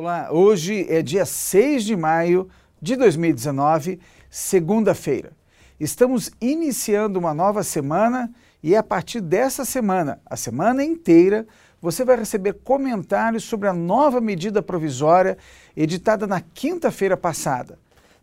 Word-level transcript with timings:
Olá, 0.00 0.28
hoje 0.30 0.86
é 0.88 1.02
dia 1.02 1.26
6 1.26 1.82
de 1.82 1.96
maio 1.96 2.48
de 2.80 2.94
2019, 2.94 3.98
segunda-feira. 4.30 5.32
Estamos 5.80 6.30
iniciando 6.40 7.18
uma 7.18 7.34
nova 7.34 7.64
semana 7.64 8.32
e 8.62 8.76
a 8.76 8.82
partir 8.84 9.20
dessa 9.20 9.64
semana, 9.64 10.20
a 10.24 10.36
semana 10.36 10.84
inteira, 10.84 11.48
você 11.82 12.04
vai 12.04 12.16
receber 12.16 12.52
comentários 12.62 13.42
sobre 13.42 13.66
a 13.66 13.72
nova 13.72 14.20
medida 14.20 14.62
provisória 14.62 15.36
editada 15.76 16.28
na 16.28 16.40
quinta-feira 16.40 17.16
passada. 17.16 17.76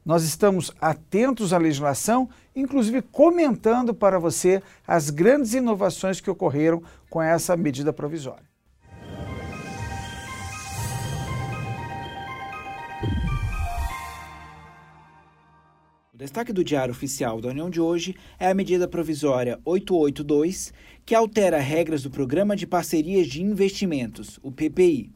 Nós 0.06 0.24
estamos 0.24 0.72
atentos 0.80 1.52
à 1.52 1.58
legislação, 1.58 2.30
inclusive 2.56 3.02
comentando 3.02 3.94
para 3.94 4.18
você 4.18 4.64
as 4.88 5.10
grandes 5.10 5.54
inovações 5.54 6.22
que 6.22 6.32
ocorreram 6.32 6.82
com 7.10 7.22
essa 7.22 7.58
medida 7.58 7.92
provisória. 7.92 8.55
O 16.16 16.18
destaque 16.18 16.54
do 16.54 16.64
Diário 16.64 16.94
Oficial 16.94 17.42
da 17.42 17.50
União 17.50 17.70
de 17.70 17.82
hoje 17.82 18.16
é 18.40 18.48
a 18.48 18.54
medida 18.54 18.88
provisória 18.88 19.60
882, 19.66 20.72
que 21.06 21.14
altera 21.14 21.60
regras 21.60 22.04
do 22.04 22.10
Programa 22.10 22.56
de 22.56 22.66
Parcerias 22.66 23.28
de 23.28 23.44
Investimentos, 23.44 24.40
o 24.42 24.50
PPI. 24.50 25.12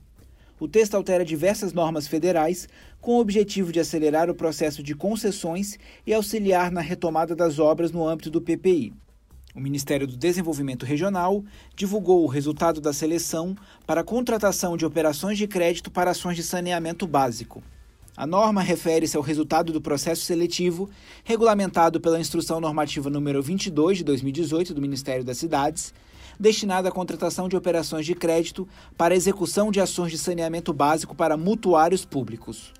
O 0.59 0.67
texto 0.67 0.95
altera 0.95 1.23
diversas 1.23 1.71
normas 1.71 2.05
federais 2.05 2.67
com 2.99 3.13
o 3.13 3.21
objetivo 3.21 3.71
de 3.71 3.79
acelerar 3.79 4.29
o 4.29 4.35
processo 4.35 4.83
de 4.83 4.93
concessões 4.93 5.79
e 6.05 6.13
auxiliar 6.13 6.69
na 6.69 6.81
retomada 6.81 7.33
das 7.33 7.59
obras 7.59 7.93
no 7.93 8.05
âmbito 8.05 8.29
do 8.29 8.41
PPI. 8.41 8.91
O 9.55 9.61
Ministério 9.61 10.05
do 10.05 10.17
Desenvolvimento 10.17 10.85
Regional 10.85 11.45
divulgou 11.77 12.25
o 12.25 12.27
resultado 12.27 12.81
da 12.81 12.91
seleção 12.91 13.55
para 13.87 14.01
a 14.01 14.03
contratação 14.03 14.75
de 14.75 14.85
operações 14.85 15.37
de 15.37 15.47
crédito 15.47 15.89
para 15.89 16.11
ações 16.11 16.35
de 16.35 16.43
saneamento 16.43 17.07
básico. 17.07 17.63
A 18.19 18.27
norma 18.27 18.61
refere-se 18.61 19.15
ao 19.15 19.23
resultado 19.23 19.71
do 19.71 19.79
processo 19.79 20.23
seletivo, 20.23 20.89
regulamentado 21.23 22.01
pela 22.01 22.19
Instrução 22.19 22.59
Normativa 22.59 23.09
número 23.09 23.41
22 23.41 23.99
de 23.99 24.03
2018 24.03 24.73
do 24.73 24.81
Ministério 24.81 25.23
das 25.23 25.37
Cidades, 25.37 25.93
destinada 26.37 26.89
à 26.89 26.91
contratação 26.91 27.47
de 27.47 27.55
operações 27.55 28.05
de 28.05 28.13
crédito 28.13 28.67
para 28.97 29.15
execução 29.15 29.71
de 29.71 29.79
ações 29.79 30.11
de 30.11 30.17
saneamento 30.17 30.73
básico 30.73 31.15
para 31.15 31.37
mutuários 31.37 32.03
públicos. 32.03 32.73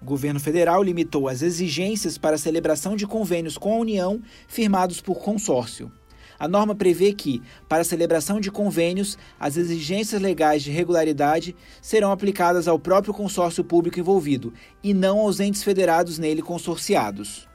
O 0.00 0.04
governo 0.06 0.40
federal 0.40 0.82
limitou 0.82 1.28
as 1.28 1.42
exigências 1.42 2.16
para 2.16 2.36
a 2.36 2.38
celebração 2.38 2.96
de 2.96 3.06
convênios 3.06 3.58
com 3.58 3.74
a 3.74 3.80
União 3.80 4.22
firmados 4.48 5.02
por 5.02 5.18
consórcio. 5.18 5.92
A 6.40 6.48
norma 6.48 6.74
prevê 6.74 7.12
que, 7.12 7.42
para 7.68 7.82
a 7.82 7.84
celebração 7.84 8.40
de 8.40 8.50
convênios, 8.50 9.18
as 9.38 9.58
exigências 9.58 10.22
legais 10.22 10.62
de 10.62 10.70
regularidade 10.70 11.54
serão 11.82 12.10
aplicadas 12.10 12.66
ao 12.66 12.78
próprio 12.78 13.12
consórcio 13.12 13.62
público 13.62 14.00
envolvido 14.00 14.54
e 14.82 14.94
não 14.94 15.18
aos 15.18 15.38
entes 15.38 15.62
federados 15.62 16.18
nele 16.18 16.40
consorciados. 16.40 17.46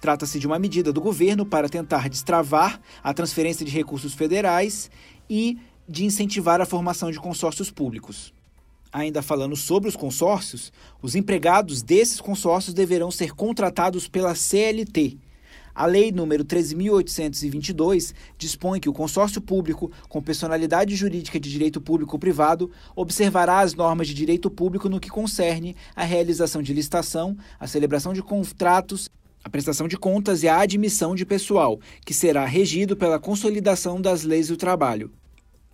Trata-se 0.00 0.38
de 0.38 0.46
uma 0.46 0.58
medida 0.58 0.90
do 0.90 1.02
governo 1.02 1.44
para 1.44 1.68
tentar 1.68 2.08
destravar 2.08 2.80
a 3.04 3.12
transferência 3.12 3.66
de 3.66 3.70
recursos 3.70 4.14
federais 4.14 4.90
e 5.28 5.58
de 5.86 6.06
incentivar 6.06 6.62
a 6.62 6.66
formação 6.66 7.10
de 7.10 7.20
consórcios 7.20 7.70
públicos. 7.70 8.32
Ainda 8.90 9.20
falando 9.20 9.54
sobre 9.54 9.90
os 9.90 9.96
consórcios, 9.96 10.72
os 11.02 11.14
empregados 11.14 11.82
desses 11.82 12.22
consórcios 12.22 12.72
deverão 12.72 13.10
ser 13.10 13.34
contratados 13.34 14.08
pela 14.08 14.34
CLT, 14.34 15.18
a 15.80 15.86
Lei 15.86 16.12
nº 16.12 16.44
13.822 16.44 18.12
dispõe 18.36 18.78
que 18.78 18.88
o 18.90 18.92
consórcio 18.92 19.40
público, 19.40 19.90
com 20.10 20.20
personalidade 20.20 20.94
jurídica 20.94 21.40
de 21.40 21.50
direito 21.50 21.80
público 21.80 22.16
ou 22.16 22.18
privado, 22.18 22.70
observará 22.94 23.60
as 23.60 23.72
normas 23.72 24.06
de 24.06 24.12
direito 24.12 24.50
público 24.50 24.90
no 24.90 25.00
que 25.00 25.08
concerne 25.08 25.74
à 25.96 26.04
realização 26.04 26.60
de 26.60 26.74
licitação, 26.74 27.34
a 27.58 27.66
celebração 27.66 28.12
de 28.12 28.22
contratos, 28.22 29.08
a 29.42 29.48
prestação 29.48 29.88
de 29.88 29.96
contas 29.96 30.42
e 30.42 30.48
a 30.48 30.60
admissão 30.60 31.14
de 31.14 31.24
pessoal, 31.24 31.80
que 32.04 32.12
será 32.12 32.44
regido 32.44 32.94
pela 32.94 33.18
consolidação 33.18 33.98
das 33.98 34.22
leis 34.22 34.48
do 34.48 34.58
trabalho. 34.58 35.10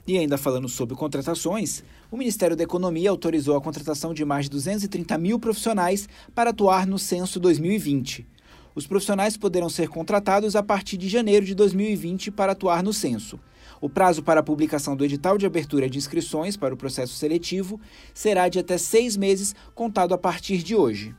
E 0.06 0.16
ainda 0.16 0.38
falando 0.38 0.68
sobre 0.68 0.94
contratações, 0.94 1.82
o 2.12 2.16
Ministério 2.16 2.54
da 2.54 2.62
Economia 2.62 3.10
autorizou 3.10 3.56
a 3.56 3.60
contratação 3.60 4.14
de 4.14 4.24
mais 4.24 4.44
de 4.44 4.52
230 4.52 5.18
mil 5.18 5.40
profissionais 5.40 6.08
para 6.32 6.50
atuar 6.50 6.86
no 6.86 6.96
censo 6.96 7.40
2020. 7.40 8.35
Os 8.76 8.86
profissionais 8.86 9.38
poderão 9.38 9.70
ser 9.70 9.88
contratados 9.88 10.54
a 10.54 10.62
partir 10.62 10.98
de 10.98 11.08
janeiro 11.08 11.46
de 11.46 11.54
2020 11.54 12.30
para 12.30 12.52
atuar 12.52 12.82
no 12.82 12.92
censo. 12.92 13.40
O 13.80 13.88
prazo 13.88 14.22
para 14.22 14.40
a 14.40 14.42
publicação 14.42 14.94
do 14.94 15.02
edital 15.02 15.38
de 15.38 15.46
abertura 15.46 15.88
de 15.88 15.96
inscrições 15.96 16.58
para 16.58 16.74
o 16.74 16.76
processo 16.76 17.14
seletivo 17.14 17.80
será 18.12 18.50
de 18.50 18.58
até 18.58 18.76
seis 18.76 19.16
meses, 19.16 19.54
contado 19.74 20.12
a 20.12 20.18
partir 20.18 20.58
de 20.62 20.76
hoje. 20.76 21.14